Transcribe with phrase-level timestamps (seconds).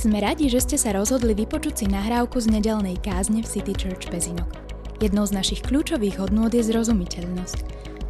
[0.00, 4.08] Sme radi, že ste sa rozhodli vypočuť si nahrávku z nedelnej kázne v City Church
[4.08, 4.48] Pezinok.
[4.96, 7.60] Jednou z našich kľúčových hodnôt je zrozumiteľnosť.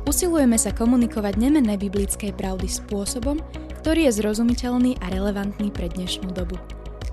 [0.07, 3.43] Usilujeme sa komunikovať nemenné biblické pravdy spôsobom,
[3.83, 6.63] ktorý je zrozumiteľný a relevantný pre dnešnú dobu.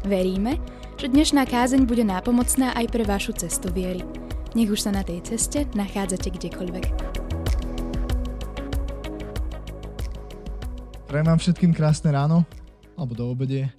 [0.05, 0.61] Veríme,
[1.01, 4.05] že dnešná kázeň bude nápomocná aj pre vašu cestu viery.
[4.53, 6.85] Nech už sa na tej ceste nachádzate kdekoľvek.
[11.09, 12.45] Prajem vám všetkým krásne ráno,
[12.93, 13.73] alebo do obede.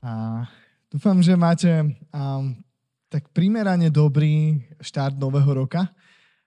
[0.00, 0.48] A
[0.88, 2.56] dúfam, že máte um,
[3.12, 5.92] tak primerane dobrý štart nového roka.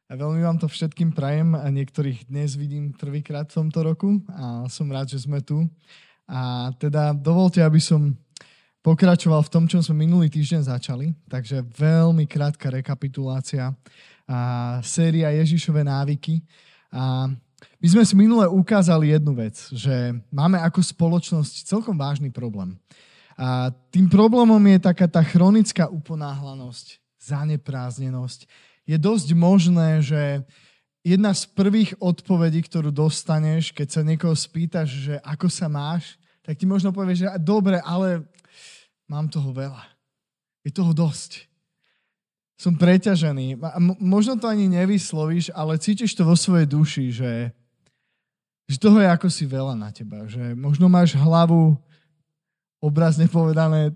[0.09, 4.65] A veľmi vám to všetkým prajem a niektorých dnes vidím prvýkrát v tomto roku a
[4.69, 5.69] som rád, že sme tu.
[6.25, 8.17] A teda dovolte, aby som
[8.81, 11.13] pokračoval v tom, čo sme minulý týždeň začali.
[11.29, 13.69] Takže veľmi krátka rekapitulácia.
[14.25, 14.37] A
[14.81, 16.41] séria Ježišové návyky.
[16.89, 17.29] A
[17.79, 22.75] my sme si minule ukázali jednu vec, že máme ako spoločnosť celkom vážny problém.
[23.37, 28.45] A tým problémom je taká tá chronická uponáhlanosť, zanepráznenosť.
[28.85, 30.43] Je dosť možné, že
[31.03, 36.59] jedna z prvých odpovedí, ktorú dostaneš, keď sa niekoho spýtaš, že ako sa máš, tak
[36.59, 38.27] ti možno povieš, že dobre, ale
[39.07, 39.83] mám toho veľa.
[40.63, 41.47] Je toho dosť.
[42.59, 43.59] Som preťažený.
[43.99, 47.51] Možno to ani nevyslovíš, ale cítiš to vo svojej duši, že,
[48.67, 50.23] že toho je ako si veľa na teba.
[50.27, 51.75] Že možno máš hlavu
[52.83, 53.95] obrazne povedané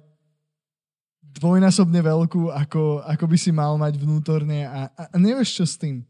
[1.20, 6.08] dvojnásobne veľkú, ako, ako by si mal mať vnútorne a, a nevieš čo s tým.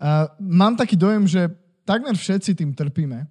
[0.00, 1.52] A mám taký dojem, že
[1.84, 3.28] takmer všetci tým trpíme.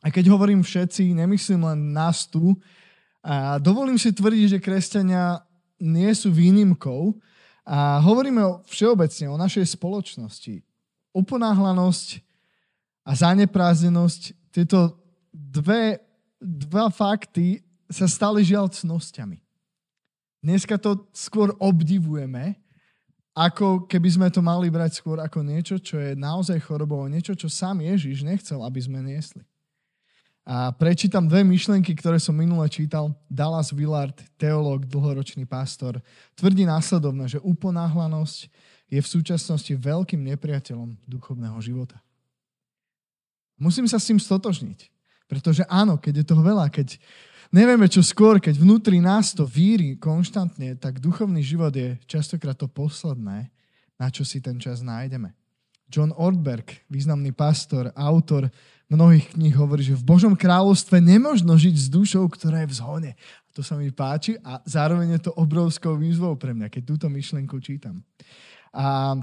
[0.00, 2.56] A keď hovorím všetci, nemyslím len nás tu.
[3.20, 5.44] A dovolím si tvrdiť, že kresťania
[5.76, 7.16] nie sú výnimkou.
[7.68, 10.64] A hovoríme o, všeobecne o našej spoločnosti.
[11.12, 12.24] Uponáhlanosť
[13.04, 14.96] a zaneprázdnenosť, tieto
[15.32, 16.00] dve,
[16.40, 19.42] dva fakty sa stali žiaľ cnosťami.
[20.40, 22.56] Dneska to skôr obdivujeme,
[23.36, 27.52] ako keby sme to mali brať skôr ako niečo, čo je naozaj chorobou, niečo, čo
[27.52, 29.44] sám Ježiš nechcel, aby sme niesli.
[30.48, 33.12] A prečítam dve myšlenky, ktoré som minule čítal.
[33.30, 36.00] Dallas Willard, teológ, dlhoročný pastor,
[36.34, 38.50] tvrdí následovne, že uponáhlanosť
[38.90, 42.02] je v súčasnosti veľkým nepriateľom duchovného života.
[43.60, 44.88] Musím sa s tým stotožniť.
[45.30, 46.98] Pretože áno, keď je toho veľa, keď
[47.54, 52.66] nevieme čo skôr, keď vnútri nás to víri konštantne, tak duchovný život je častokrát to
[52.66, 53.46] posledné,
[53.94, 55.30] na čo si ten čas nájdeme.
[55.86, 58.50] John Ortberg, významný pastor, autor
[58.90, 63.12] mnohých kníh, hovorí, že v Božom kráľovstve nemožno žiť s dušou, ktorá je v zhone.
[63.54, 67.58] To sa mi páči a zároveň je to obrovskou výzvou pre mňa, keď túto myšlenku
[67.62, 68.02] čítam.
[68.70, 69.18] A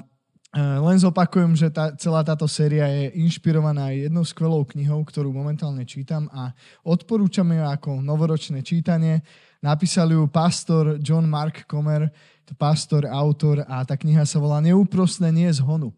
[0.56, 6.32] len zopakujem, že tá, celá táto séria je inšpirovaná jednou skvelou knihou, ktorú momentálne čítam
[6.32, 6.56] a
[6.88, 9.22] odporúčam ju ako novoročné čítanie.
[9.60, 12.08] Napísal ju pastor John Mark Comer,
[12.48, 15.92] to pastor, autor a tá kniha sa volá Neúprostné nie z honu.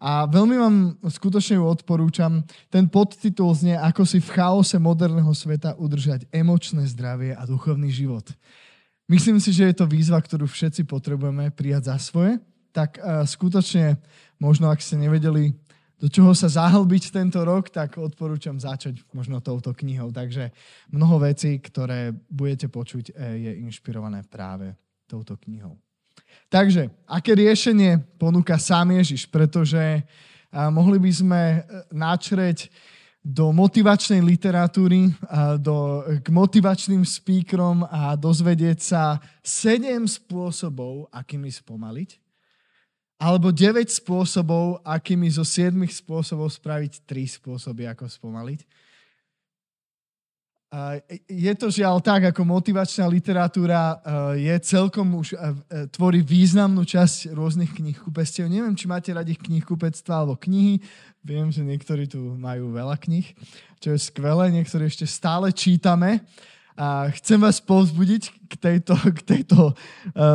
[0.00, 2.40] A veľmi vám skutočne ju odporúčam.
[2.72, 8.24] Ten podtitul znie Ako si v chaose moderného sveta udržať emočné zdravie a duchovný život.
[9.04, 12.40] Myslím si, že je to výzva, ktorú všetci potrebujeme prijať za svoje
[12.72, 14.00] tak uh, skutočne
[14.42, 15.54] možno ak ste nevedeli,
[16.02, 20.10] do čoho sa zahlbiť tento rok, tak odporúčam začať možno touto knihou.
[20.10, 20.50] Takže
[20.90, 24.74] mnoho vecí, ktoré budete počuť, eh, je inšpirované práve
[25.06, 25.78] touto knihou.
[26.50, 29.30] Takže, aké riešenie ponúka sám Ježiš?
[29.30, 31.42] Pretože uh, mohli by sme
[31.94, 32.72] načreť
[33.22, 35.14] do motivačnej literatúry,
[35.62, 42.21] do, k motivačným speakerom a dozvedieť sa sedem spôsobov, akými spomaliť
[43.22, 48.66] alebo 9 spôsobov, akými zo 7 spôsobov spraviť 3 spôsoby, ako spomaliť.
[51.28, 54.00] Je to žiaľ tak, ako motivačná literatúra
[54.34, 55.36] je celkom už,
[55.92, 58.48] tvorí významnú časť rôznych knihkupectiev.
[58.48, 60.80] Neviem, či máte radi knihkupectva alebo knihy.
[61.22, 63.36] Viem, že niektorí tu majú veľa knih,
[63.84, 64.48] čo je skvelé.
[64.50, 66.24] Niektorí ešte stále čítame.
[66.72, 69.74] A chcem vás povzbudiť k tejto, k tejto uh,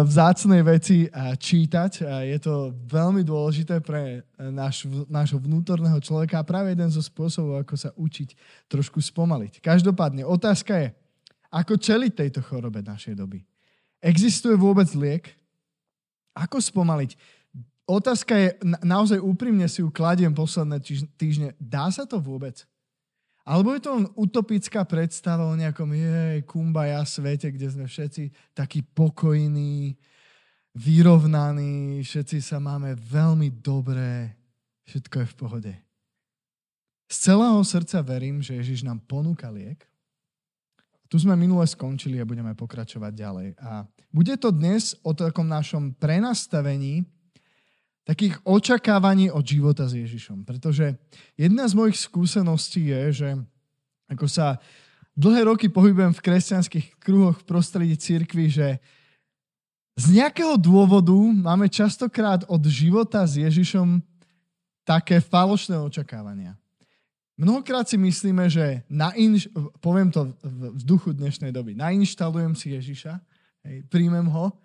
[0.05, 1.91] vzácnej veci uh, čítať.
[2.05, 2.53] Uh, je to
[2.85, 8.37] veľmi dôležité pre náš, nášho vnútorného človeka a práve jeden zo spôsobov, ako sa učiť
[8.69, 9.59] trošku spomaliť.
[9.65, 10.87] Každopádne, otázka je,
[11.49, 13.41] ako čeliť tejto chorobe našej doby?
[13.97, 15.33] Existuje vôbec liek?
[16.37, 17.17] Ako spomaliť?
[17.87, 20.83] Otázka je, na, naozaj úprimne si ju kladiem posledné
[21.15, 22.67] týždne, dá sa to vôbec?
[23.47, 28.83] Alebo je to len utopická predstava o nejakom jej, kumbaja svete, kde sme všetci takí
[28.83, 29.95] pokojní,
[30.75, 34.35] vyrovnaní, všetci sa máme veľmi dobré,
[34.83, 35.73] všetko je v pohode.
[37.07, 39.79] Z celého srdca verím, že Ježiš nám ponúka liek.
[41.07, 43.47] Tu sme minule skončili a budeme pokračovať ďalej.
[43.63, 47.07] A bude to dnes o takom našom prenastavení
[48.07, 50.47] takých očakávaní od života s Ježišom.
[50.47, 50.95] Pretože
[51.35, 53.29] jedna z mojich skúseností je, že
[54.07, 54.63] ako sa
[55.11, 58.79] dlhé roky pohybujem v kresťanských kruhoch v prostredí cirkvi, že
[59.99, 63.99] z nejakého dôvodu máme častokrát od života s Ježišom
[64.87, 66.55] také falošné očakávania.
[67.35, 69.51] Mnohokrát si myslíme, že nainš-
[69.83, 73.19] poviem to v duchu dnešnej doby, nainštalujem si Ježiša,
[73.67, 74.55] hej, príjmem ho,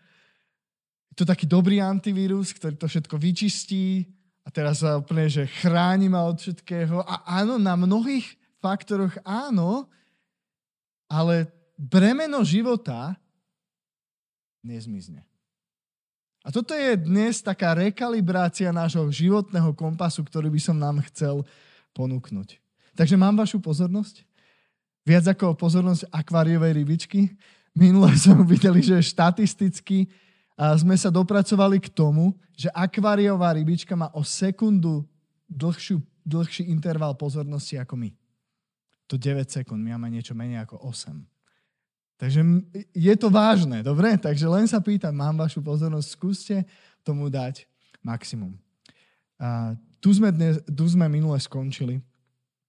[1.13, 4.09] je to taký dobrý antivírus, ktorý to všetko vyčistí
[4.43, 7.05] a teraz sa úplne, že chráni ma od všetkého.
[7.05, 8.25] A áno, na mnohých
[8.65, 9.85] faktoroch áno,
[11.13, 13.13] ale bremeno života
[14.65, 15.21] nezmizne.
[16.43, 21.45] A toto je dnes taká rekalibrácia nášho životného kompasu, ktorý by som nám chcel
[21.93, 22.57] ponúknuť.
[22.97, 24.25] Takže mám vašu pozornosť?
[25.05, 27.37] Viac ako pozornosť akváriovej rybičky.
[27.77, 30.09] Minule sme videli, že štatisticky
[30.79, 35.03] sme sa dopracovali k tomu, že akváriová rybička má o sekundu
[35.51, 38.11] dlhšiu, dlhší interval pozornosti ako my.
[39.11, 41.19] To 9 sekúnd, my máme niečo menej ako 8.
[42.23, 42.41] Takže
[42.95, 44.15] je to vážne, dobre?
[44.15, 46.57] Takže len sa pýtam, mám vašu pozornosť, skúste
[47.03, 47.67] tomu dať
[47.99, 48.55] maximum.
[49.43, 51.99] A tu sme, dnes, tu sme minule skončili.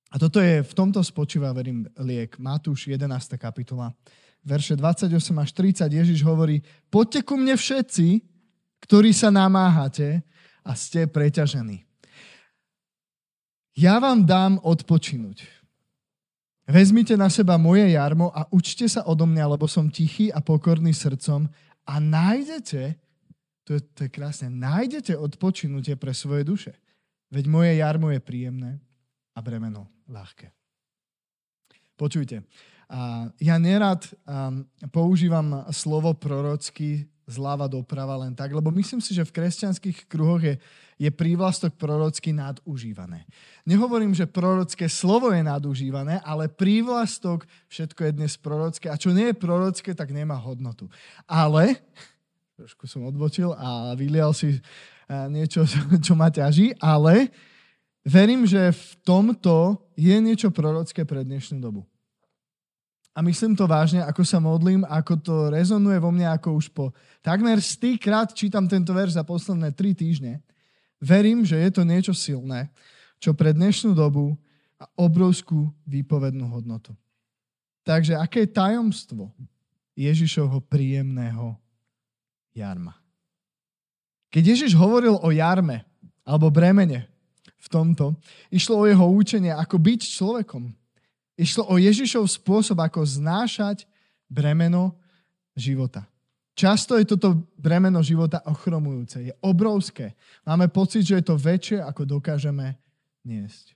[0.09, 2.37] A toto je, v tomto spočíva, verím, liek.
[2.41, 3.05] Matúš 11.
[3.37, 3.93] kapitola,
[4.43, 5.09] verše 28
[5.39, 6.61] až 30, Ježiš hovorí,
[6.91, 8.21] poďte ku mne všetci,
[8.83, 10.21] ktorí sa namáhate
[10.63, 11.87] a ste preťažení.
[13.73, 15.49] Ja vám dám odpočinúť.
[16.63, 20.95] Vezmite na seba moje jarmo a učte sa odo mňa, lebo som tichý a pokorný
[20.95, 21.49] srdcom
[21.83, 22.95] a nájdete,
[23.67, 26.71] to je, to je krásne, nájdete odpočinutie pre svoje duše.
[27.33, 28.79] Veď moje jarmo je príjemné
[29.35, 30.53] a bremeno ľahké.
[31.99, 32.47] Počujte,
[33.41, 34.05] ja nerad
[34.93, 40.59] používam slovo prorocky zľava doprava len tak, lebo myslím si, že v kresťanských kruhoch je,
[40.99, 43.23] je prívlastok prorocky nadužívané.
[43.63, 49.31] Nehovorím, že prorocké slovo je nadužívané, ale prívlastok všetko je dnes prorocké a čo nie
[49.31, 50.91] je prorocké, tak nemá hodnotu.
[51.23, 51.79] Ale,
[52.59, 54.59] trošku som odbočil a vylial si
[55.31, 55.63] niečo,
[56.05, 57.31] čo ma ťaží, ale
[58.03, 61.87] verím, že v tomto je niečo prorocké pre dnešnú dobu.
[63.13, 66.89] A myslím to vážne, ako sa modlím, ako to rezonuje vo mne, ako už po
[67.21, 70.41] takmer stýkrát čítam tento verš za posledné tri týždne.
[70.97, 72.73] Verím, že je to niečo silné,
[73.21, 74.33] čo pre dnešnú dobu
[74.81, 76.97] a obrovskú výpovednú hodnotu.
[77.85, 79.29] Takže aké je tajomstvo
[79.93, 81.53] Ježišovho príjemného
[82.57, 82.97] jarma?
[84.33, 85.85] Keď Ježiš hovoril o jarme
[86.25, 87.13] alebo bremene,
[87.63, 88.19] v tomto.
[88.51, 90.75] Išlo o jeho učenie, ako byť človekom.
[91.33, 93.89] Išlo o Ježišov spôsob, ako znášať
[94.29, 94.93] bremeno
[95.57, 96.05] života.
[96.53, 99.25] Často je toto bremeno života ochromujúce.
[99.25, 100.13] Je obrovské.
[100.45, 102.77] Máme pocit, že je to väčšie, ako dokážeme
[103.25, 103.73] niesť.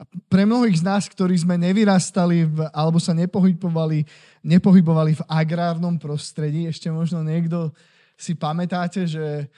[0.00, 4.08] A pre mnohých z nás, ktorí sme nevyrastali v, alebo sa nepohybovali,
[4.40, 7.68] nepohybovali v agrárnom prostredí, ešte možno niekto
[8.16, 9.52] si pamätáte, že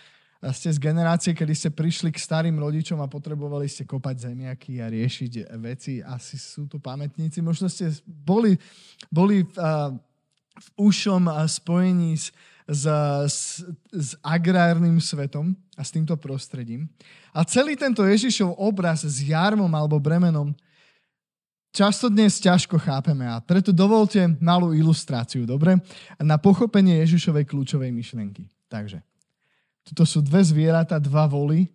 [0.51, 4.91] ste z generácie, kedy ste prišli k starým rodičom a potrebovali ste kopať zemiaky a
[4.91, 6.03] riešiť veci.
[6.03, 7.39] Asi sú tu pamätníci.
[7.39, 8.59] Možno ste boli,
[9.07, 9.55] boli v,
[10.59, 12.35] v ušom spojení s,
[12.67, 12.83] s,
[13.95, 16.91] s, agrárnym svetom a s týmto prostredím.
[17.31, 20.51] A celý tento Ježišov obraz s jarmom alebo bremenom
[21.71, 25.79] často dnes ťažko chápeme a preto dovolte malú ilustráciu, dobre?
[26.19, 28.51] Na pochopenie Ježišovej kľúčovej myšlienky.
[28.69, 29.01] Takže,
[29.83, 31.67] Tuto sú dve zvieratá, dva voly,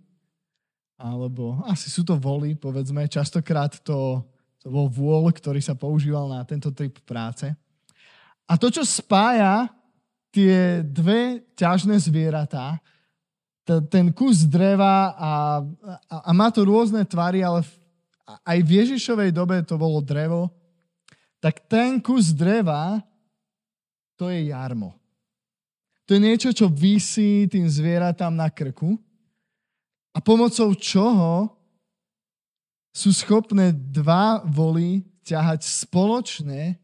[0.98, 3.06] alebo asi sú to voly, povedzme.
[3.06, 4.26] Častokrát to,
[4.58, 7.46] to bol vôľ, ktorý sa používal na tento typ práce.
[8.48, 9.70] A to, čo spája
[10.34, 12.82] tie dve ťažné zvieratá,
[13.92, 15.32] ten kus dreva a,
[16.08, 17.72] a, a má to rôzne tvary, ale v,
[18.48, 20.50] aj v Ježišovej dobe to bolo drevo,
[21.38, 22.98] tak ten kus dreva,
[24.18, 24.97] to je jarmo.
[26.08, 28.96] To je niečo, čo vysí tým zvieratám na krku
[30.16, 31.52] a pomocou čoho
[32.96, 36.80] sú schopné dva voly ťahať spoločne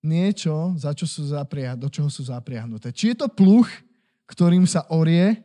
[0.00, 2.90] niečo, za čo sú zapriah- do čoho sú zapriahnuté.
[2.90, 3.68] Či je to pluch,
[4.26, 5.44] ktorým sa orie,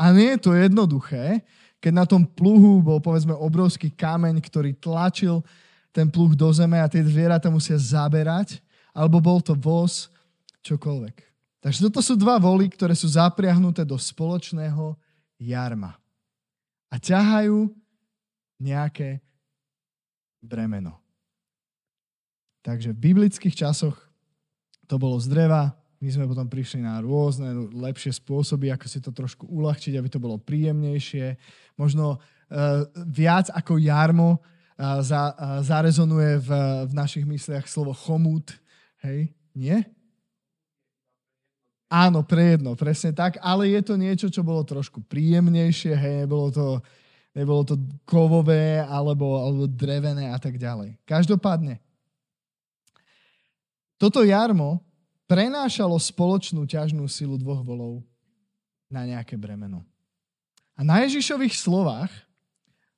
[0.00, 1.44] a nie je to jednoduché,
[1.76, 5.44] keď na tom pluhu bol povedzme obrovský kameň, ktorý tlačil
[5.92, 8.64] ten pluh do zeme a tie zvieratá musia zaberať,
[8.96, 10.08] alebo bol to voz,
[10.64, 11.29] čokoľvek.
[11.60, 14.96] Takže toto sú dva voly, ktoré sú zapriahnuté do spoločného
[15.36, 16.00] jarma.
[16.88, 17.68] A ťahajú
[18.60, 19.20] nejaké
[20.40, 20.96] bremeno.
[22.64, 23.96] Takže v biblických časoch
[24.88, 29.12] to bolo z dreva, my sme potom prišli na rôzne lepšie spôsoby, ako si to
[29.12, 31.36] trošku uľahčiť, aby to bolo príjemnejšie.
[31.76, 36.50] Možno uh, viac ako jarmo uh, za, uh, zarezonuje v,
[36.88, 38.56] v našich mysliach slovo chomút.
[39.04, 39.28] Hej?
[39.52, 39.84] Nie?
[41.90, 46.46] Áno, pre jedno, presne tak, ale je to niečo, čo bolo trošku príjemnejšie, hej, nebolo
[46.54, 46.66] to,
[47.34, 47.74] nebolo to
[48.06, 50.94] kovové alebo, alebo drevené a tak ďalej.
[51.02, 51.82] Každopádne,
[53.98, 54.78] toto jarmo
[55.26, 58.06] prenášalo spoločnú ťažnú silu dvoch volov
[58.86, 59.82] na nejaké bremeno.
[60.78, 62.10] A na Ježišových slovách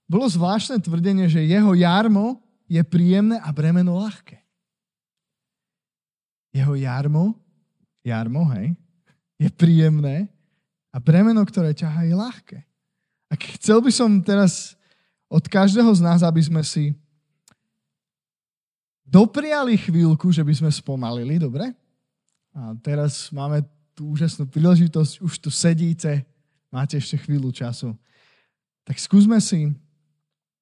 [0.05, 4.37] bolo zvláštne tvrdenie, že jeho jarmo je príjemné a bremeno ľahké.
[6.53, 7.41] Jeho jarmo,
[8.03, 8.75] jarmo, hej,
[9.39, 10.27] je príjemné
[10.93, 12.59] a bremeno, ktoré ťaha, je ľahké.
[13.31, 14.77] A chcel by som teraz
[15.33, 16.93] od každého z nás, aby sme si
[19.09, 21.73] dopriali chvíľku, že by sme spomalili, dobre?
[22.53, 23.65] A teraz máme
[23.97, 26.29] tú úžasnú príležitosť, už tu sedíte,
[26.69, 27.97] máte ešte chvíľu času.
[28.85, 29.73] Tak skúsme si,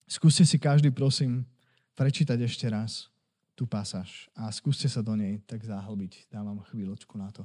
[0.06, 1.42] skúste si každý, prosím,
[1.98, 3.10] prečítať ešte raz
[3.60, 6.32] tú pasáž a skúste sa do nej tak zahlbiť.
[6.32, 7.44] Dávam chvíľočku na to.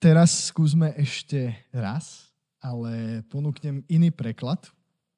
[0.00, 2.29] Teraz skúsme ešte raz,
[2.60, 4.68] ale ponúknem iný preklad.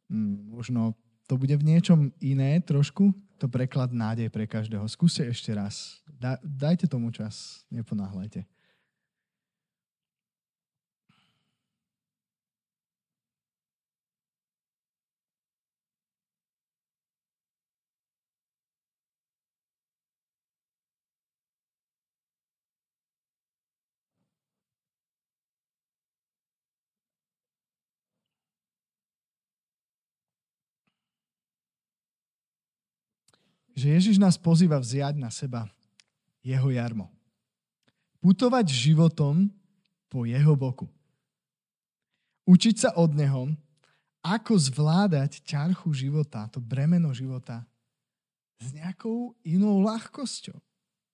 [0.06, 0.94] Mm, možno
[1.26, 3.10] to bude v niečom iné trošku.
[3.42, 4.86] To preklad nádej pre každého.
[4.86, 5.98] Skúste ešte raz.
[6.06, 7.66] Da, dajte tomu čas.
[7.74, 8.46] Neponáhľajte.
[33.72, 35.68] Že Ježiš nás pozýva vziať na seba
[36.44, 37.08] jeho jarmo.
[38.22, 39.50] Putovať životom
[40.06, 40.86] po jeho boku.
[42.46, 43.54] Učiť sa od neho,
[44.22, 47.66] ako zvládať ťarchu života, to bremeno života
[48.62, 50.54] s nejakou inou ľahkosťou.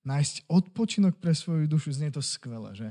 [0.04, 2.88] Nájsť odpočinok pre svoju dušu, znie to skvelé, že?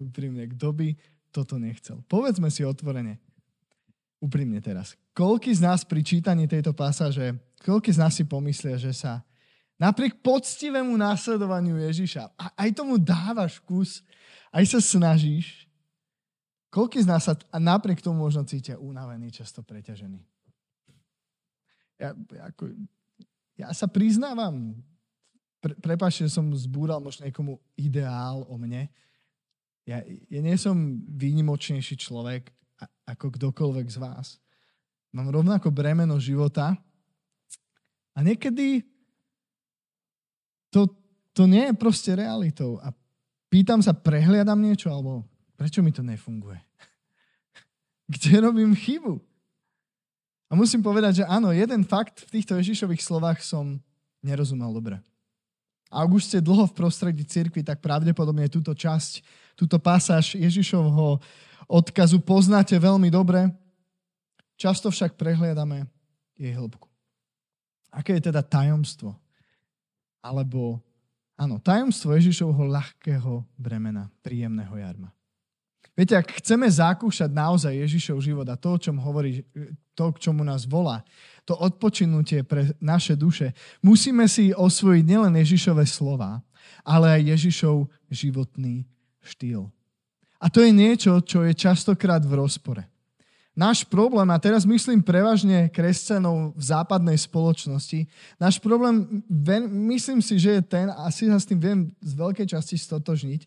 [0.00, 0.88] Úprimne, kto by
[1.32, 2.00] toto nechcel?
[2.08, 3.20] Povedzme si otvorene,
[4.20, 8.92] úprimne teraz, koľký z nás pri čítaní tejto pasáže, koľký z nás si pomyslia, že
[8.92, 9.24] sa
[9.80, 14.04] napriek poctivému následovaniu Ježiša, a aj tomu dávaš kus,
[14.52, 15.64] aj sa snažíš,
[16.68, 20.20] koľký z nás sa a napriek tomu možno cítia unavený, často preťažený.
[21.96, 22.12] Ja,
[22.52, 22.68] ako,
[23.56, 24.76] ja sa priznávam,
[25.64, 28.92] pre, prepáčte, že som zbúral možno niekomu ideál o mne.
[29.88, 32.52] Ja, ja nie som výnimočnejší človek,
[33.08, 34.36] ako kdokoľvek z vás.
[35.14, 36.74] Mám rovnako bremeno života
[38.14, 38.86] a niekedy
[40.70, 40.90] to,
[41.34, 42.78] to nie je proste realitou.
[42.82, 42.94] A
[43.50, 45.26] pýtam sa, prehliadam niečo, alebo
[45.58, 46.58] prečo mi to nefunguje?
[48.14, 49.18] Kde robím chybu?
[50.50, 53.82] A musím povedať, že áno, jeden fakt v týchto Ježišových slovách som
[54.22, 55.02] nerozumel dobre.
[55.90, 59.22] A ak už ste dlho v prostredí cirkvi, tak pravdepodobne túto časť,
[59.54, 61.22] túto pasáž Ježišovho
[61.70, 63.50] odkazu poznáte veľmi dobre,
[64.58, 65.86] často však prehliadame
[66.38, 66.93] jej hĺbku.
[67.94, 69.14] Aké je teda tajomstvo?
[70.18, 70.82] Alebo,
[71.38, 75.14] áno, tajomstvo Ježišovho ľahkého bremena, príjemného jarma.
[75.94, 79.46] Viete, ak chceme zakúšať naozaj Ježišov život a to, o čom hovorí,
[79.94, 81.06] to, k čomu nás volá,
[81.46, 86.42] to odpočinutie pre naše duše, musíme si osvojiť nielen Ježišové slova,
[86.82, 88.90] ale aj Ježišov životný
[89.22, 89.70] štýl.
[90.42, 92.90] A to je niečo, čo je častokrát v rozpore.
[93.54, 98.02] Náš problém, a teraz myslím prevažne kresťanov v západnej spoločnosti,
[98.34, 99.22] náš problém,
[99.86, 103.46] myslím si, že je ten, a asi sa s tým viem z veľkej časti stotožniť,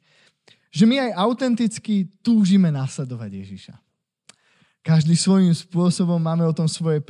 [0.72, 3.76] že my aj autenticky túžime nasledovať Ježiša.
[4.80, 7.04] Každý svojím spôsobom máme o tom svoje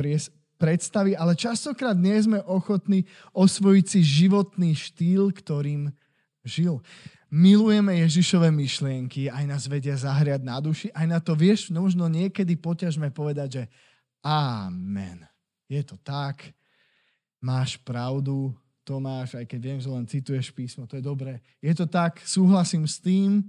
[0.57, 5.93] predstavy, ale častokrát nie sme ochotní osvojiť si životný štýl, ktorým
[6.41, 6.81] žil
[7.27, 12.07] milujeme Ježišové myšlienky, aj nás vedia zahriať na duši, aj na to vieš, no možno
[12.07, 13.63] niekedy poťažme povedať, že
[14.23, 15.27] amen.
[15.67, 16.55] Je to tak,
[17.43, 18.55] máš pravdu,
[18.87, 21.43] Tomáš, aj keď viem, že len cituješ písmo, to je dobré.
[21.59, 23.43] Je to tak, súhlasím s tým,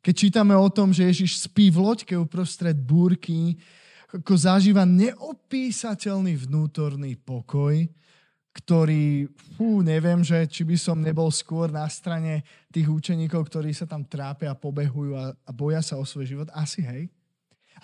[0.00, 3.60] keď čítame o tom, že Ježiš spí v loďke uprostred búrky,
[4.08, 7.84] ako zažíva neopísateľný vnútorný pokoj,
[8.56, 12.40] ktorý, fú, neviem, že či by som nebol skôr na strane
[12.72, 16.48] tých učeníkov, ktorí sa tam trápia, pobehujú a, a boja sa o svoj život.
[16.56, 17.12] Asi hej.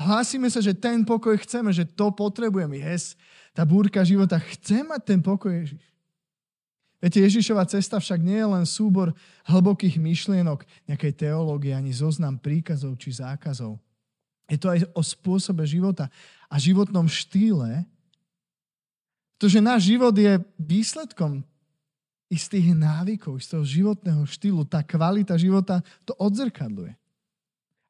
[0.00, 2.80] Hlásime sa, že ten pokoj chceme, že to potrebujeme.
[2.80, 3.12] Yes,
[3.52, 4.40] tá búrka života.
[4.40, 5.84] Chce mať ten pokoj Ježiš.
[7.02, 9.10] Viete, Ježišova cesta však nie je len súbor
[9.44, 13.76] hlbokých myšlienok, nejakej teológie, ani zoznam príkazov či zákazov.
[14.46, 16.06] Je to aj o spôsobe života
[16.46, 17.84] a životnom štýle,
[19.42, 21.42] to, že náš život je výsledkom
[22.30, 24.62] istých návykov, istého životného štýlu.
[24.62, 26.94] Tá kvalita života to odzrkadluje.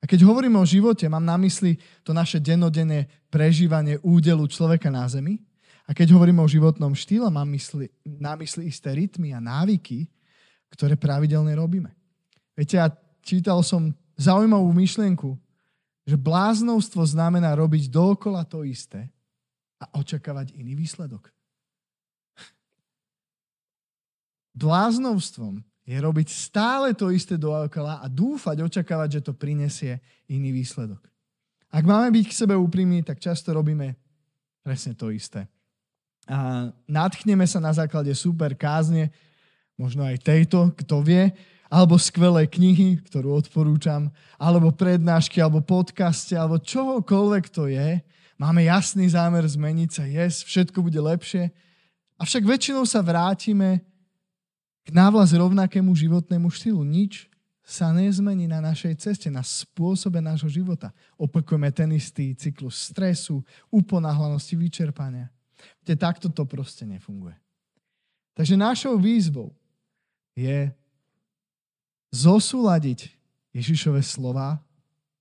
[0.01, 5.05] A keď hovorím o živote, mám na mysli to naše dennodenné prežívanie údelu človeka na
[5.07, 5.45] zemi.
[5.85, 10.09] A keď hovorím o životnom štýle, mám mysli, na mysli isté rytmy a návyky,
[10.73, 11.93] ktoré pravidelne robíme.
[12.57, 12.89] Viete, ja
[13.21, 15.37] čítal som zaujímavú myšlienku,
[16.09, 19.13] že bláznovstvo znamená robiť dookola to isté
[19.79, 21.31] a očakávať iný výsledok.
[24.53, 29.99] Bláznovstvom je robiť stále to isté dookola a dúfať, očakávať, že to prinesie
[30.31, 31.03] iný výsledok.
[31.73, 33.97] Ak máme byť k sebe úprimní, tak často robíme
[34.63, 35.49] presne to isté.
[36.31, 39.11] A nadchneme sa na základe super kázne,
[39.75, 41.35] možno aj tejto, kto vie,
[41.73, 47.99] alebo skvelé knihy, ktorú odporúčam, alebo prednášky, alebo podcaste, alebo čohokoľvek to je.
[48.37, 51.51] Máme jasný zámer zmeniť sa, yes, všetko bude lepšie.
[52.21, 53.83] Avšak väčšinou sa vrátime
[54.83, 56.83] k návlas rovnakému životnému štýlu.
[56.83, 57.31] Nič
[57.63, 60.91] sa nezmení na našej ceste, na spôsobe nášho života.
[61.15, 65.31] Opakujeme ten istý cyklus stresu, uponáhlanosti, vyčerpania.
[65.87, 67.39] Te takto to proste nefunguje.
[68.35, 69.55] Takže našou výzvou
[70.35, 70.73] je
[72.11, 73.15] zosúľadiť
[73.55, 74.59] Ježišove slova,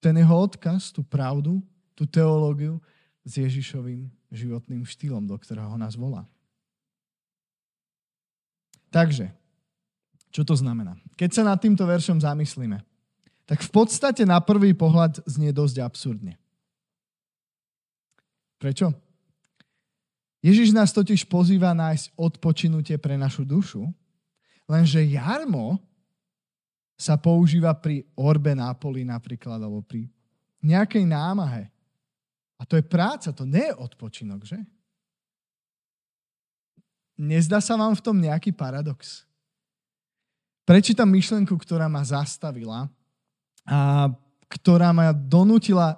[0.02, 1.62] ten jeho odkaz, tú pravdu,
[1.94, 2.82] tú teológiu
[3.22, 6.26] s Ježišovým životným štýlom, do ktorého nás volá.
[8.90, 9.30] Takže,
[10.32, 10.96] čo to znamená?
[11.20, 12.80] Keď sa nad týmto veršom zamyslíme,
[13.44, 16.40] tak v podstate na prvý pohľad znie dosť absurdne.
[18.56, 18.96] Prečo?
[20.42, 23.86] Ježiš nás totiž pozýva nájsť odpočinutie pre našu dušu,
[24.66, 25.78] lenže jarmo
[26.98, 30.10] sa používa pri orbe nápoli napríklad, alebo pri
[30.62, 31.70] nejakej námahe.
[32.58, 34.58] A to je práca, to nie je odpočinok, že?
[37.18, 39.26] Nezdá sa vám v tom nejaký paradox?
[40.66, 42.90] Prečítam myšlenku, ktorá ma zastavila
[43.66, 44.10] a
[44.52, 45.98] ktorá ma donútila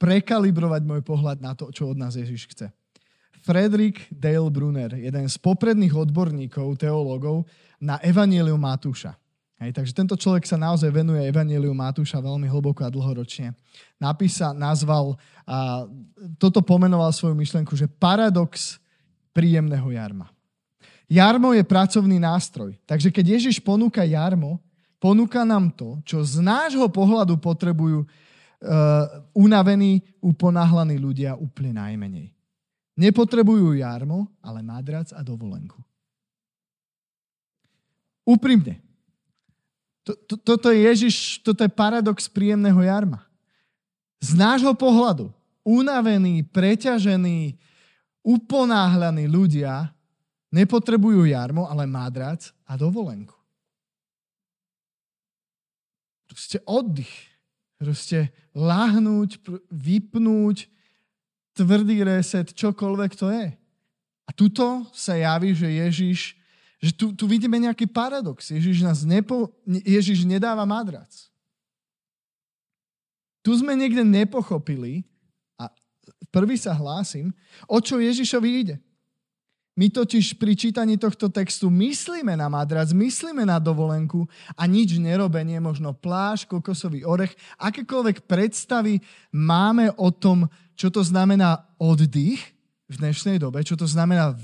[0.00, 2.66] prekalibrovať môj pohľad na to, čo od nás Ježiš chce.
[3.44, 7.44] Frederick Dale Brunner, jeden z popredných odborníkov, teológov
[7.76, 9.14] na Evangelium Matúša.
[9.62, 13.54] Hej, takže tento človek sa naozaj venuje Evangeliu Matúša veľmi hlboko a dlhoročne.
[14.02, 15.14] Napísa, nazval
[15.46, 15.86] a
[16.42, 18.82] toto pomenoval svoju myšlenku, že paradox
[19.30, 20.33] príjemného jarma.
[21.08, 22.76] Jarmo je pracovný nástroj.
[22.88, 24.60] Takže keď Ježiš ponúka jarmo,
[24.96, 28.08] ponúka nám to, čo z nášho pohľadu potrebujú uh,
[29.36, 32.32] unavení, uponáhlaní ľudia úplne najmenej.
[32.94, 35.76] Nepotrebujú jarmo, ale madrac a dovolenku.
[38.24, 38.80] Úprimne.
[40.44, 43.24] Toto je Ježiš, toto je paradox príjemného jarma.
[44.20, 45.32] Z nášho pohľadu
[45.64, 47.56] unavení, preťažení,
[48.20, 49.93] uponáhľaní ľudia
[50.54, 53.34] Nepotrebujú jarmo, ale mádrac a dovolenku.
[56.30, 57.10] Proste oddych.
[57.74, 60.70] Proste lahnúť, vypnúť,
[61.58, 63.50] tvrdý reset, čokoľvek to je.
[64.24, 66.38] A tuto sa javí, že Ježiš,
[66.78, 68.54] že tu, tu vidíme nejaký paradox.
[68.54, 71.10] Ježiš, nás nepo, Ježiš nedáva madrac.
[73.44, 75.04] Tu sme niekde nepochopili,
[75.60, 75.68] a
[76.32, 77.34] prvý sa hlásim,
[77.68, 78.76] o čo Ježišovi ide.
[79.74, 84.22] My totiž pri čítaní tohto textu myslíme na madrac, myslíme na dovolenku
[84.54, 89.02] a nič nerobenie, možno pláž, kokosový orech, akékoľvek predstavy
[89.34, 90.46] máme o tom,
[90.78, 92.54] čo to znamená oddych
[92.86, 94.38] v dnešnej dobe, čo to znamená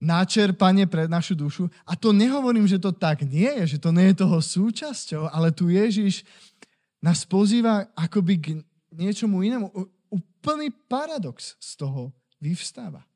[0.00, 1.68] načerpanie pre našu dušu.
[1.88, 5.52] A to nehovorím, že to tak nie je, že to nie je toho súčasťou, ale
[5.52, 6.24] tu Ježiš
[7.00, 8.46] nás pozýva akoby k
[8.92, 9.72] niečomu inému.
[10.12, 13.09] Úplný paradox z toho vyvstáva.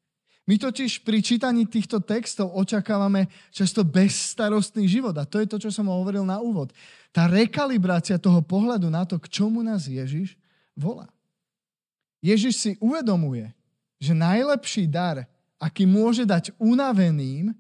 [0.45, 5.17] My totiž pri čítaní týchto textov očakávame často bezstarostný život.
[5.17, 6.69] A to je to, čo som hovoril na úvod.
[7.09, 10.37] Tá rekalibrácia toho pohľadu na to, k čomu nás Ježiš
[10.77, 11.09] volá.
[12.21, 13.53] Ježiš si uvedomuje,
[13.97, 15.25] že najlepší dar,
[15.57, 17.57] aký môže dať unaveným,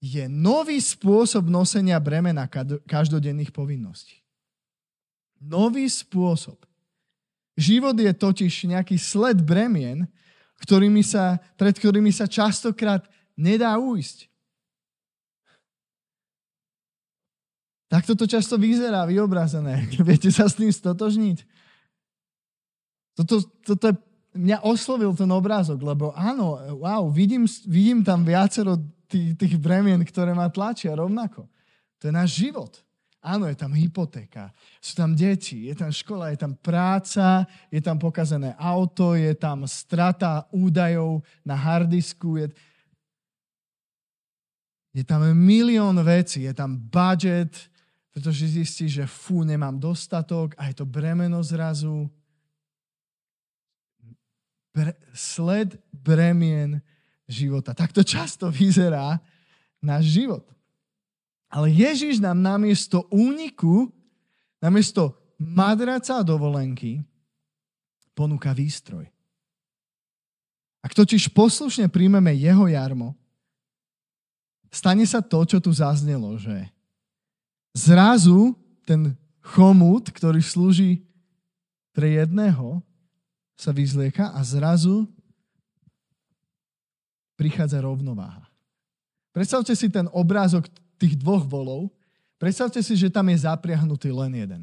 [0.00, 2.48] je nový spôsob nosenia bremena
[2.88, 4.24] každodenných povinností.
[5.36, 6.56] Nový spôsob.
[7.60, 10.08] Život je totiž nejaký sled bremien,
[10.60, 14.28] ktorými sa, pred ktorými sa častokrát nedá ujsť.
[17.90, 19.90] Takto to často vyzerá, vyobrazené.
[20.08, 21.42] Viete sa s tým stotožniť?
[23.18, 23.94] Toto, toto je,
[24.38, 28.78] mňa oslovil ten obrázok, lebo áno, wow, vidím, vidím tam viacero
[29.10, 31.50] tých, tých bremien, ktoré ma tlačia rovnako.
[31.98, 32.78] To je náš život.
[33.20, 34.48] Áno, je tam hypotéka,
[34.80, 39.68] sú tam deti, je tam škola, je tam práca, je tam pokazené auto, je tam
[39.68, 42.48] strata údajov na hardisku, je,
[44.96, 47.52] je tam milión vecí, je tam budget,
[48.08, 52.08] pretože zistí, že fú, nemám dostatok a je to bremeno zrazu.
[54.72, 56.80] Bre, sled bremien
[57.28, 57.76] života.
[57.76, 59.20] Takto často vyzerá
[59.78, 60.42] náš život.
[61.50, 63.90] Ale Ježiš nám namiesto úniku,
[64.62, 67.02] namiesto madraca a dovolenky,
[68.14, 69.10] ponúka výstroj.
[70.80, 73.18] Ak totiž poslušne príjmeme jeho jarmo,
[74.70, 76.70] stane sa to, čo tu zaznelo, že
[77.74, 78.54] zrazu
[78.86, 81.02] ten chomút, ktorý slúži
[81.90, 82.80] pre jedného,
[83.60, 85.04] sa vyzlieka a zrazu
[87.36, 88.48] prichádza rovnováha.
[89.36, 90.68] Predstavte si ten obrázok
[91.00, 91.88] tých dvoch volov,
[92.36, 94.62] predstavte si, že tam je zapriahnutý len jeden.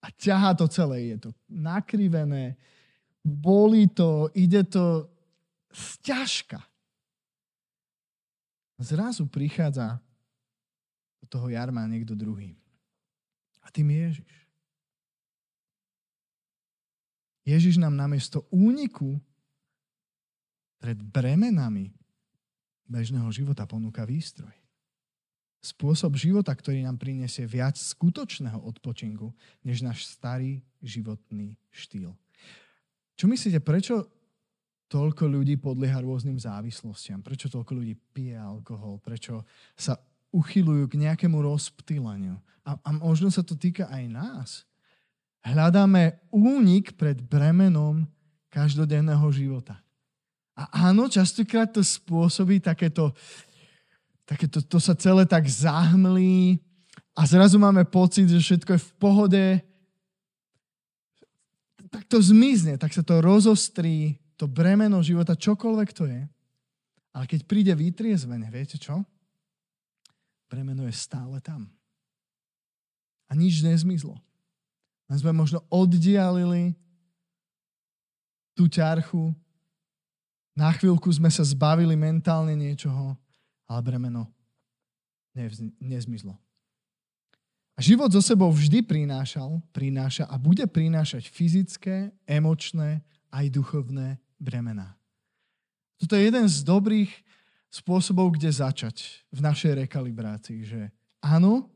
[0.00, 2.56] A ťahá to celé, je to nakrivené,
[3.20, 5.04] bolí to, ide to
[5.68, 6.64] sťažka.
[8.80, 10.00] Zrazu prichádza
[11.20, 12.56] do toho jarma niekto druhý.
[13.60, 14.34] A tým je Ježiš.
[17.46, 19.20] Ježiš nám namiesto úniku
[20.82, 21.94] pred bremenami
[22.86, 24.65] bežného života ponúka výstroj
[25.66, 29.34] spôsob života, ktorý nám prinesie viac skutočného odpočinku,
[29.66, 32.14] než náš starý životný štýl.
[33.18, 34.06] Čo myslíte, prečo
[34.86, 37.24] toľko ľudí podlieha rôznym závislostiam?
[37.24, 39.02] Prečo toľko ľudí pije alkohol?
[39.02, 39.42] Prečo
[39.74, 39.98] sa
[40.30, 42.38] uchylujú k nejakému rozptýleniu?
[42.62, 44.50] A, a možno sa to týka aj nás.
[45.42, 48.06] Hľadáme únik pred bremenom
[48.50, 49.78] každodenného života.
[50.56, 53.12] A áno, častokrát to spôsobí takéto
[54.26, 56.58] také to, to sa celé tak zahmlí
[57.14, 59.44] a zrazu máme pocit, že všetko je v pohode.
[61.88, 66.22] Tak to zmizne, tak sa to rozostrí, to bremeno života, čokoľvek to je.
[67.16, 69.00] Ale keď príde vytriezvenie, viete čo?
[70.52, 71.72] Bremeno je stále tam.
[73.30, 74.20] A nič nezmizlo.
[75.08, 76.76] Len sme možno oddialili
[78.52, 79.32] tú ťarchu,
[80.56, 83.16] na chvíľku sme sa zbavili mentálne niečoho
[83.66, 84.30] ale bremeno
[85.80, 86.38] nezmizlo.
[87.76, 94.96] A život zo sebou vždy prinášal, prináša a bude prinášať fyzické, emočné aj duchovné bremená.
[96.00, 97.12] Toto je jeden z dobrých
[97.68, 100.88] spôsobov, kde začať v našej rekalibrácii, že
[101.20, 101.68] áno,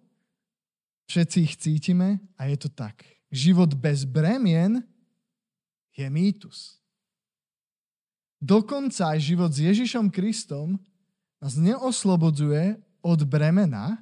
[1.13, 3.05] všetci ich cítime a je to tak.
[3.29, 4.81] Život bez bremien
[5.93, 6.81] je mýtus.
[8.41, 10.81] Dokonca aj život s Ježišom Kristom
[11.41, 13.97] nás neoslobodzuje od bremena,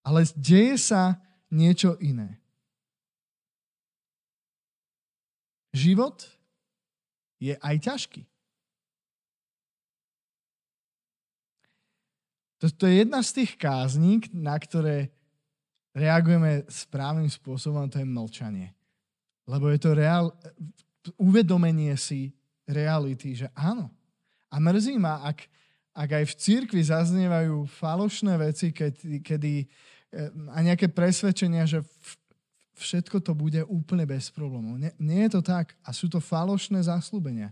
[0.00, 1.20] ale deje sa
[1.52, 2.40] niečo iné.
[5.76, 6.24] Život
[7.36, 8.22] je aj ťažký.
[12.58, 15.14] To je jedna z tých kázní, na ktoré
[15.94, 18.74] reagujeme správnym spôsobom, to je mlčanie.
[19.46, 20.34] Lebo je to reál,
[21.14, 22.34] uvedomenie si
[22.66, 23.94] reality, že áno.
[24.50, 25.46] A mrzí ma, ak,
[25.98, 28.94] ak aj v cirkvi zaznievajú falošné veci, keď,
[29.26, 31.82] kedy eh, a nejaké presvedčenia, že
[32.78, 34.78] všetko to bude úplne bez problémov.
[34.78, 35.74] Nie, nie je to tak.
[35.82, 37.50] A sú to falošné záslubenia.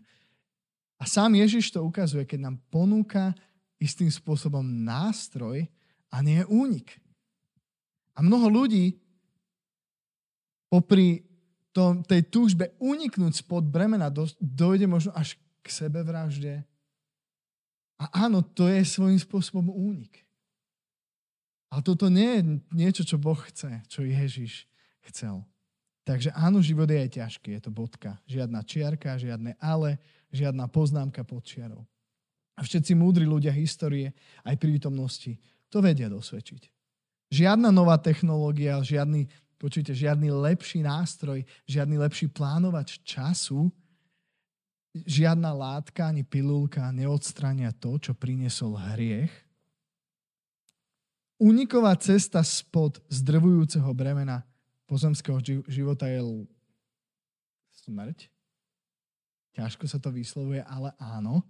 [0.97, 3.35] A sám Ježiš to ukazuje, keď nám ponúka
[3.77, 5.67] istým spôsobom nástroj
[6.09, 6.97] a nie únik.
[8.17, 8.97] A mnoho ľudí
[10.73, 11.27] popri
[11.77, 14.09] tom, tej túžbe uniknúť spod bremena
[14.41, 16.65] dojde možno až k sebevražde,
[17.97, 20.21] a áno, to je svojím spôsobom únik.
[21.73, 24.69] Ale toto nie je niečo, čo Boh chce, čo Ježiš
[25.11, 25.43] chcel.
[26.07, 28.15] Takže áno, život je aj ťažký, je to bodka.
[28.31, 29.99] Žiadna čiarka, žiadne ale,
[30.31, 31.83] žiadna poznámka pod čiarou.
[32.57, 34.15] A všetci múdri ľudia histórie,
[34.47, 35.35] aj prítomnosti,
[35.67, 36.71] to vedia dosvedčiť.
[37.35, 39.27] Žiadna nová technológia, žiadny,
[39.59, 43.69] počujte, žiadny lepší nástroj, žiadny lepší plánovač času
[45.05, 49.33] žiadna látka ani pilulka neodstrania to, čo priniesol hriech.
[51.37, 54.41] Uniková cesta spod zdrvujúceho bremena
[54.89, 55.37] pozemského
[55.69, 56.23] života je
[57.85, 58.33] smrť.
[59.53, 61.45] Ťažko sa to vyslovuje, ale áno.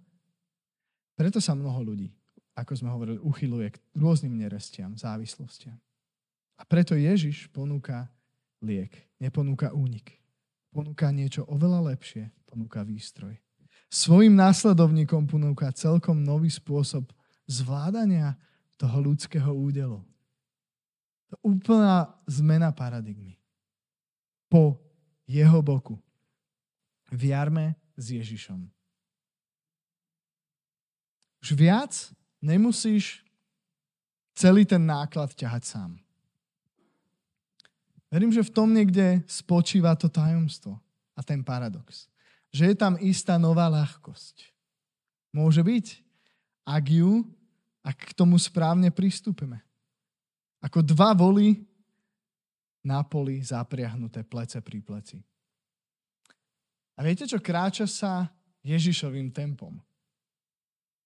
[1.15, 2.11] Preto sa mnoho ľudí,
[2.55, 5.75] ako sme hovorili, uchyluje k rôznym nerestiam, závislostiam.
[6.57, 8.11] A preto Ježiš ponúka
[8.59, 10.17] liek, neponúka únik.
[10.77, 13.33] Ponúka niečo oveľa lepšie, ponúka výstroj.
[13.89, 17.09] Svojim následovníkom ponúka celkom nový spôsob
[17.49, 18.37] zvládania
[18.77, 20.05] toho ľudského údelu.
[21.33, 23.41] To úplná zmena paradigmy.
[24.53, 24.77] Po
[25.25, 25.97] jeho boku.
[27.09, 28.69] V jarme s Ježišom.
[31.41, 33.25] Už viac nemusíš
[34.37, 35.91] celý ten náklad ťahať sám.
[38.07, 40.79] Verím, že v tom niekde spočíva to tajomstvo
[41.11, 42.07] a ten paradox.
[42.55, 44.55] Že je tam istá nová ľahkosť.
[45.35, 45.85] Môže byť,
[46.63, 47.27] ak ju,
[47.83, 49.59] ak k tomu správne pristúpime.
[50.63, 51.67] Ako dva voly
[52.79, 55.19] na poli zapriahnuté plece pri pleci.
[56.97, 57.37] A viete čo?
[57.43, 58.31] Kráča sa
[58.63, 59.75] Ježišovým tempom.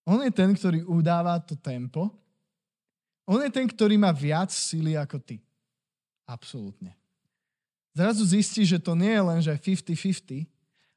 [0.05, 2.09] On je ten, ktorý udáva to tempo.
[3.25, 5.41] On je ten, ktorý má viac síly ako ty.
[6.31, 6.95] Absolútne.
[7.91, 10.47] Zrazu zistí, že to nie je len, že 50-50,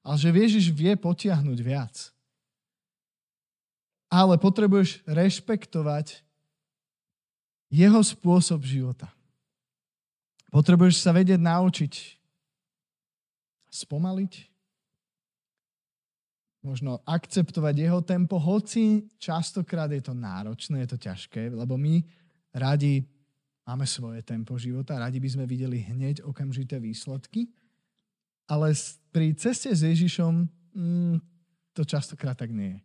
[0.07, 2.14] ale že Ježiš vie potiahnuť viac.
[4.07, 6.23] Ale potrebuješ rešpektovať
[7.66, 9.11] jeho spôsob života.
[10.55, 12.23] Potrebuješ sa vedieť naučiť
[13.75, 14.33] spomaliť,
[16.62, 22.07] možno akceptovať jeho tempo, hoci častokrát je to náročné, je to ťažké, lebo my
[22.55, 23.03] radi
[23.64, 27.48] máme svoje tempo života, radi by sme videli hneď okamžité výsledky,
[28.44, 28.77] ale
[29.09, 30.33] pri ceste s Ježišom
[30.77, 31.16] mm,
[31.72, 32.81] to častokrát tak nie je.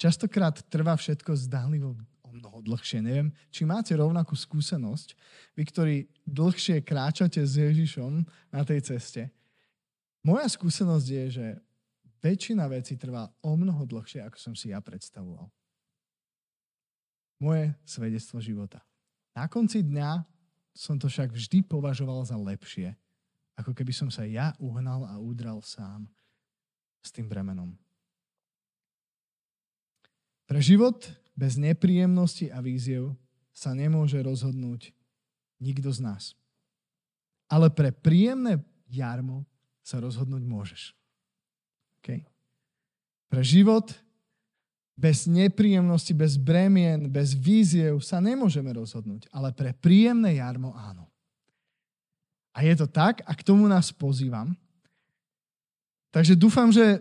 [0.00, 3.04] Častokrát trvá všetko zdálivo o mnoho dlhšie.
[3.04, 5.16] Neviem, či máte rovnakú skúsenosť,
[5.56, 9.28] vy, ktorí dlhšie kráčate s Ježišom na tej ceste.
[10.20, 11.46] Moja skúsenosť je, že
[12.20, 15.48] väčšina vecí trvá o mnoho dlhšie, ako som si ja predstavoval.
[17.40, 18.84] Moje svedectvo života.
[19.34, 20.26] Na konci dňa
[20.74, 22.94] som to však vždy považoval za lepšie,
[23.58, 26.08] ako keby som sa ja uhnal a udral sám
[27.04, 27.76] s tým bremenom.
[30.50, 31.06] Pre život
[31.38, 33.14] bez nepríjemnosti a víziev
[33.54, 34.90] sa nemôže rozhodnúť
[35.62, 36.34] nikto z nás.
[37.46, 38.58] Ale pre príjemné
[38.90, 39.46] jarmo
[39.84, 40.82] sa rozhodnúť môžeš.
[42.02, 42.26] Okay?
[43.30, 43.94] Pre život
[45.00, 51.08] bez nepríjemnosti, bez bremien, bez víziev sa nemôžeme rozhodnúť, ale pre príjemné jarmo áno.
[52.52, 54.52] A je to tak a k tomu nás pozývam.
[56.12, 57.00] Takže dúfam, že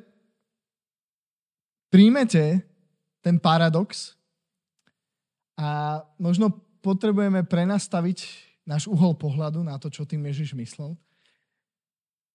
[1.91, 2.63] príjmete
[3.19, 4.15] ten paradox,
[5.59, 8.23] a možno potrebujeme prenastaviť
[8.63, 10.95] náš uhol pohľadu na to, čo tým Ježiš myslel.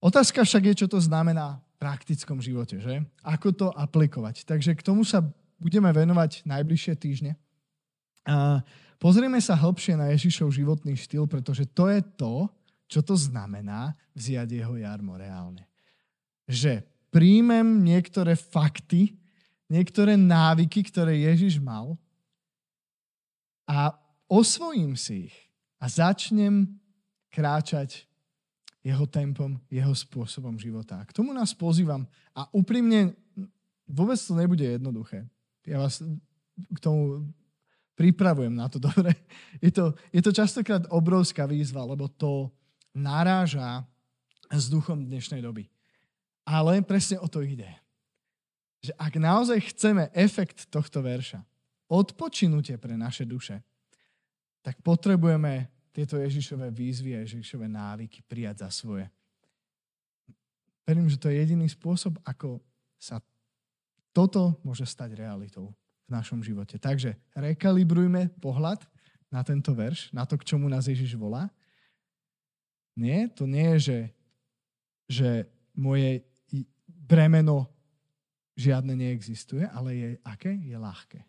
[0.05, 3.01] Otázka však je, čo to znamená v praktickom živote, že?
[3.25, 4.45] Ako to aplikovať.
[4.45, 5.25] Takže k tomu sa
[5.65, 7.33] budeme venovať najbližšie týždne.
[8.29, 8.61] A
[9.01, 12.53] pozrieme sa hĺbšie na Ježišov životný štýl, pretože to je to,
[12.85, 15.65] čo to znamená vziať jeho jarmo reálne.
[16.45, 19.17] Že príjmem niektoré fakty,
[19.73, 21.97] niektoré návyky, ktoré Ježiš mal
[23.65, 23.97] a
[24.29, 25.37] osvojím si ich
[25.81, 26.77] a začnem
[27.33, 28.05] kráčať
[28.85, 31.01] jeho tempom, jeho spôsobom života.
[31.09, 32.05] K tomu nás pozývam
[32.37, 33.17] a úprimne
[33.89, 35.25] vôbec to nebude jednoduché.
[35.65, 36.05] Ja vás
[36.55, 37.29] k tomu
[37.97, 39.17] pripravujem na to dobre.
[39.63, 42.53] Je to, je to častokrát obrovská výzva, lebo to
[42.95, 43.83] naráža
[44.53, 45.67] s duchom dnešnej doby.
[46.45, 47.67] Ale presne o to ide.
[48.85, 51.41] Že ak naozaj chceme efekt tohto verša,
[51.89, 53.65] odpočinutie pre naše duše,
[54.61, 59.09] tak potrebujeme tieto Ježišové výzvy a Ježišové návyky prijať za svoje.
[60.85, 62.61] Verím, že to je jediný spôsob, ako
[63.01, 63.25] sa
[64.15, 65.75] toto môže stať realitou
[66.07, 66.79] v našom živote.
[66.79, 68.87] Takže rekalibrujme pohľad
[69.29, 71.51] na tento verš, na to, k čomu nás Ježiš volá.
[72.95, 74.01] Nie, to nie je, že,
[75.11, 75.29] že
[75.75, 76.23] moje
[76.87, 77.67] bremeno
[78.55, 80.55] žiadne neexistuje, ale je aké?
[80.63, 81.21] Je ľahké.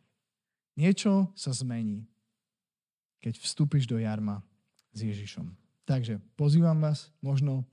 [0.78, 2.06] Niečo sa zmení,
[3.18, 4.46] keď vstúpiš do jarma
[4.94, 5.50] s Ježišom.
[5.90, 7.66] Takže pozývam vás možno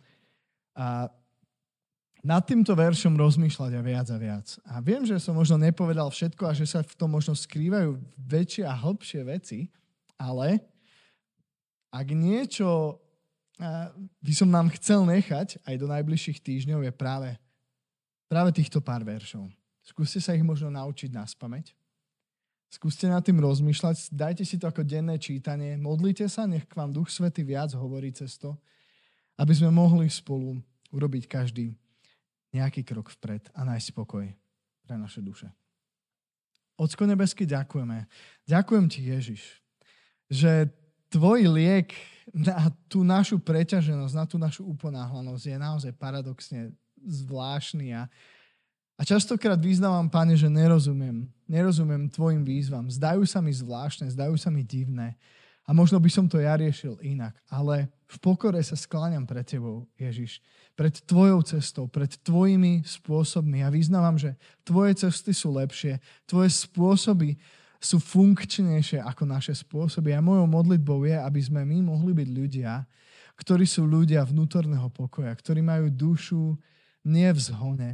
[0.73, 1.13] a
[2.23, 4.47] nad týmto veršom rozmýšľať a viac a viac.
[4.63, 8.63] A viem, že som možno nepovedal všetko a že sa v tom možno skrývajú väčšie
[8.63, 9.67] a hlbšie veci,
[10.15, 10.63] ale
[11.91, 13.03] ak niečo
[14.23, 17.31] by som nám chcel nechať aj do najbližších týždňov je práve,
[18.31, 19.51] práve týchto pár veršov.
[19.83, 21.75] Skúste sa ich možno naučiť na spameť.
[22.73, 26.95] Skúste nad tým rozmýšľať, dajte si to ako denné čítanie, modlite sa, nech k vám
[26.95, 28.57] Duch Svety viac hovorí cez to.
[29.37, 30.57] Aby sme mohli spolu
[30.89, 31.77] urobiť každý
[32.53, 34.29] nejaký krok vpred a nájsť spokoj
[34.85, 35.49] pre naše duše.
[36.77, 38.09] Ocko nebesky, ďakujeme.
[38.49, 39.43] Ďakujem ti, Ježiš,
[40.29, 40.69] že
[41.13, 41.93] tvoj liek
[42.33, 48.09] na tú našu preťaženosť, na tú našu uponáhlanosť je naozaj paradoxne zvláštny a,
[48.97, 51.29] a častokrát vyznávam, Pane, že nerozumiem.
[51.51, 52.89] Nerozumiem tvojim výzvam.
[52.89, 55.19] Zdajú sa mi zvláštne, zdajú sa mi divné.
[55.63, 57.39] A možno by som to ja riešil inak.
[57.47, 60.43] Ale v pokore sa skláňam pred tebou, Ježiš.
[60.75, 63.63] Pred tvojou cestou, pred tvojimi spôsobmi.
[63.63, 64.35] Ja vyznávam, že
[64.67, 66.03] tvoje cesty sú lepšie.
[66.27, 67.39] Tvoje spôsoby
[67.83, 70.15] sú funkčnejšie ako naše spôsoby.
[70.15, 72.83] A mojou modlitbou je, aby sme my mohli byť ľudia,
[73.39, 76.59] ktorí sú ľudia vnútorného pokoja, ktorí majú dušu
[77.07, 77.91] nie v zhone,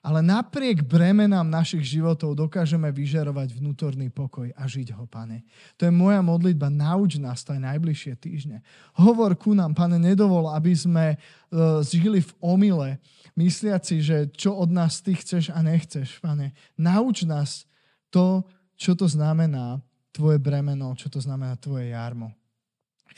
[0.00, 5.44] ale napriek bremenám našich životov dokážeme vyžarovať vnútorný pokoj a žiť ho, pane.
[5.76, 6.72] To je moja modlitba.
[6.72, 8.64] Nauč nás to aj najbližšie týždne.
[8.96, 12.88] Hovor ku nám, pane, nedovol, aby sme uh, žili v omyle,
[13.36, 16.56] mysliaci, že čo od nás ty chceš a nechceš, pane.
[16.80, 17.68] Nauč nás
[18.08, 18.40] to,
[18.80, 19.84] čo to znamená
[20.16, 22.32] tvoje bremeno, čo to znamená tvoje jarmo.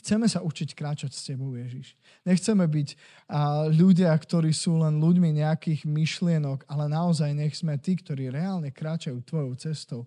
[0.03, 1.95] Chceme sa učiť kráčať s Tebou, Ježiš.
[2.27, 2.89] Nechceme byť
[3.31, 8.75] a, ľudia, ktorí sú len ľuďmi nejakých myšlienok, ale naozaj nech sme tí, ktorí reálne
[8.75, 10.03] kráčajú Tvojou cestou.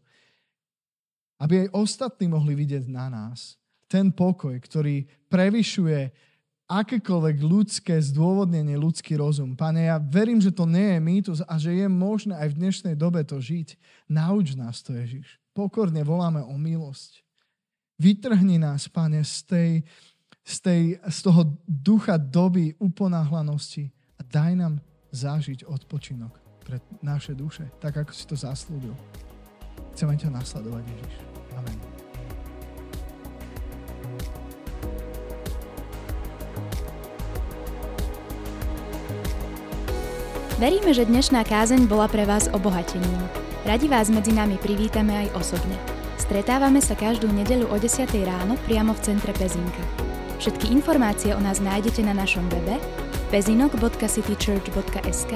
[1.39, 3.55] Aby aj ostatní mohli vidieť na nás
[3.87, 6.11] ten pokoj, ktorý prevyšuje
[6.67, 9.55] akékoľvek ľudské zdôvodnenie, ľudský rozum.
[9.55, 12.95] Pane, ja verím, že to nie je mýtus a že je možné aj v dnešnej
[12.99, 13.79] dobe to žiť.
[14.11, 15.39] Nauč nás to, Ježiš.
[15.55, 17.24] Pokorne voláme o milosť.
[17.95, 19.71] Vytrhni nás, Pane, z, tej,
[20.43, 23.87] z, tej, z toho ducha doby uponáhlanosti
[24.19, 24.83] a daj nám
[25.15, 28.91] zažiť odpočinok pre naše duše, tak ako si to zaslúbil.
[29.95, 31.15] Chceme ťa nasledovať, Ježiš.
[31.55, 31.79] Amen.
[40.59, 43.23] Veríme, že dnešná kázeň bola pre vás obohatením.
[43.63, 45.94] Radi vás medzi nami privítame aj osobne.
[46.25, 48.09] Stretávame sa každú nedeľu o 10.
[48.25, 49.85] ráno priamo v centre Pezinka.
[50.41, 52.81] Všetky informácie o nás nájdete na našom webe
[53.29, 55.33] pezinok.citychurch.sk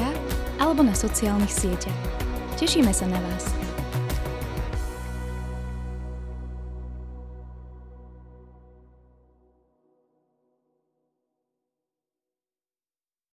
[0.58, 1.94] alebo na sociálnych sieťach.
[2.58, 3.69] Tešíme sa na vás.